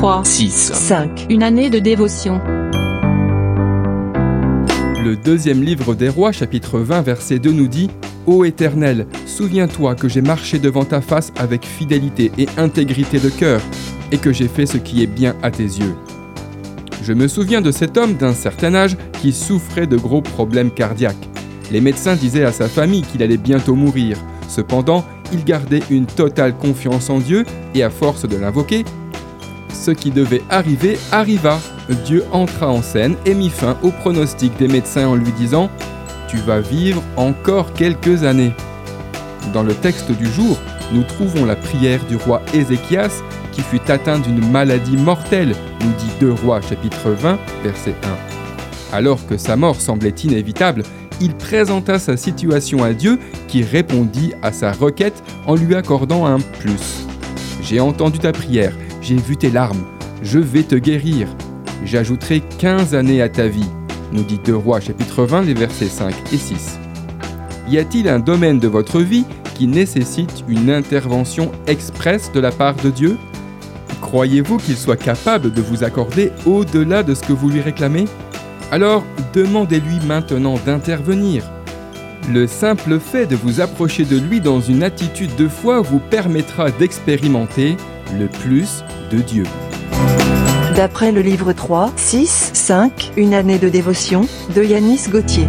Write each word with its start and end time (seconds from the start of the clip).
3, 0.00 0.24
6. 0.24 0.72
5. 0.72 1.26
Une 1.28 1.42
année 1.42 1.68
de 1.68 1.78
dévotion. 1.78 2.40
Le 5.04 5.14
deuxième 5.14 5.62
livre 5.62 5.94
des 5.94 6.08
rois, 6.08 6.32
chapitre 6.32 6.78
20, 6.78 7.02
verset 7.02 7.38
2 7.38 7.52
nous 7.52 7.68
dit 7.68 7.90
Ô 8.26 8.46
Éternel, 8.46 9.06
souviens-toi 9.26 9.94
que 9.96 10.08
j'ai 10.08 10.22
marché 10.22 10.58
devant 10.58 10.86
ta 10.86 11.02
face 11.02 11.34
avec 11.36 11.66
fidélité 11.66 12.32
et 12.38 12.48
intégrité 12.56 13.18
de 13.18 13.28
cœur, 13.28 13.60
et 14.10 14.16
que 14.16 14.32
j'ai 14.32 14.48
fait 14.48 14.64
ce 14.64 14.78
qui 14.78 15.02
est 15.02 15.06
bien 15.06 15.36
à 15.42 15.50
tes 15.50 15.64
yeux. 15.64 15.94
Je 17.02 17.12
me 17.12 17.28
souviens 17.28 17.60
de 17.60 17.70
cet 17.70 17.98
homme 17.98 18.14
d'un 18.14 18.32
certain 18.32 18.74
âge 18.74 18.96
qui 19.20 19.34
souffrait 19.34 19.86
de 19.86 19.98
gros 19.98 20.22
problèmes 20.22 20.70
cardiaques. 20.70 21.28
Les 21.70 21.82
médecins 21.82 22.16
disaient 22.16 22.46
à 22.46 22.52
sa 22.52 22.70
famille 22.70 23.02
qu'il 23.02 23.22
allait 23.22 23.36
bientôt 23.36 23.74
mourir. 23.74 24.16
Cependant, 24.48 25.04
il 25.30 25.44
gardait 25.44 25.82
une 25.90 26.06
totale 26.06 26.56
confiance 26.56 27.10
en 27.10 27.18
Dieu 27.18 27.44
et 27.74 27.82
à 27.82 27.90
force 27.90 28.26
de 28.26 28.38
l'invoquer, 28.38 28.86
ce 29.72 29.90
qui 29.90 30.10
devait 30.10 30.42
arriver 30.50 30.98
arriva. 31.12 31.58
Dieu 32.04 32.24
entra 32.32 32.68
en 32.68 32.82
scène 32.82 33.16
et 33.26 33.34
mit 33.34 33.50
fin 33.50 33.76
au 33.82 33.90
pronostic 33.90 34.56
des 34.58 34.68
médecins 34.68 35.08
en 35.08 35.14
lui 35.14 35.32
disant⁇ 35.32 35.66
Tu 36.28 36.36
vas 36.38 36.60
vivre 36.60 37.02
encore 37.16 37.72
quelques 37.72 38.24
années⁇ 38.24 38.54
Dans 39.52 39.62
le 39.62 39.74
texte 39.74 40.10
du 40.12 40.26
jour, 40.26 40.58
nous 40.92 41.02
trouvons 41.02 41.44
la 41.44 41.56
prière 41.56 42.04
du 42.06 42.16
roi 42.16 42.42
Ézéchias 42.54 43.22
qui 43.52 43.62
fut 43.62 43.90
atteint 43.90 44.18
d'une 44.18 44.50
maladie 44.50 44.96
mortelle, 44.96 45.54
nous 45.80 45.92
dit 45.98 46.10
2 46.20 46.32
Rois 46.32 46.60
chapitre 46.60 47.10
20 47.10 47.38
verset 47.64 47.94
1. 48.92 48.96
Alors 48.96 49.24
que 49.26 49.36
sa 49.36 49.56
mort 49.56 49.80
semblait 49.80 50.14
inévitable, 50.24 50.82
il 51.20 51.34
présenta 51.34 51.98
sa 51.98 52.16
situation 52.16 52.82
à 52.82 52.92
Dieu 52.92 53.18
qui 53.46 53.62
répondit 53.62 54.32
à 54.42 54.52
sa 54.52 54.72
requête 54.72 55.22
en 55.46 55.54
lui 55.54 55.74
accordant 55.74 56.26
un 56.26 56.40
plus. 56.40 57.06
J'ai 57.62 57.80
entendu 57.80 58.18
ta 58.18 58.32
prière, 58.32 58.72
j'ai 59.00 59.16
vu 59.16 59.36
tes 59.36 59.50
larmes, 59.50 59.84
je 60.22 60.38
vais 60.38 60.62
te 60.62 60.74
guérir. 60.74 61.28
J'ajouterai 61.84 62.42
15 62.58 62.94
années 62.94 63.22
à 63.22 63.28
ta 63.28 63.46
vie, 63.46 63.68
nous 64.12 64.22
dit 64.22 64.38
2 64.44 64.54
Rois 64.54 64.80
chapitre 64.80 65.24
20 65.24 65.42
les 65.42 65.54
versets 65.54 65.86
5 65.86 66.14
et 66.32 66.36
6. 66.36 66.78
Y 67.68 67.78
a-t-il 67.78 68.08
un 68.08 68.18
domaine 68.18 68.58
de 68.58 68.68
votre 68.68 69.00
vie 69.00 69.24
qui 69.54 69.66
nécessite 69.66 70.44
une 70.48 70.70
intervention 70.70 71.52
expresse 71.66 72.32
de 72.32 72.40
la 72.40 72.50
part 72.50 72.74
de 72.76 72.90
Dieu? 72.90 73.16
Croyez-vous 74.00 74.58
qu'il 74.58 74.76
soit 74.76 74.96
capable 74.96 75.52
de 75.52 75.62
vous 75.62 75.84
accorder 75.84 76.32
au-delà 76.46 77.02
de 77.02 77.14
ce 77.14 77.22
que 77.22 77.32
vous 77.32 77.48
lui 77.48 77.60
réclamez? 77.60 78.06
Alors 78.72 79.04
demandez-lui 79.32 80.00
maintenant 80.06 80.56
d'intervenir. 80.66 81.44
Le 82.28 82.46
simple 82.46 83.00
fait 83.00 83.26
de 83.26 83.36
vous 83.36 83.60
approcher 83.60 84.04
de 84.04 84.18
lui 84.18 84.40
dans 84.40 84.60
une 84.60 84.82
attitude 84.82 85.34
de 85.36 85.48
foi 85.48 85.80
vous 85.80 86.00
permettra 86.00 86.70
d'expérimenter 86.70 87.76
le 88.18 88.28
plus 88.28 88.84
de 89.10 89.18
Dieu. 89.18 89.44
D'après 90.76 91.12
le 91.12 91.20
livre 91.20 91.52
3, 91.52 91.92
6, 91.96 92.50
5, 92.54 93.12
Une 93.16 93.34
année 93.34 93.58
de 93.58 93.68
dévotion, 93.68 94.22
de 94.54 94.62
Yanis 94.62 95.08
Gauthier. 95.10 95.46